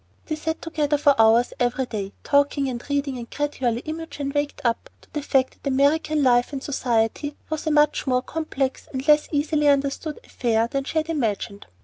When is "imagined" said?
11.07-11.67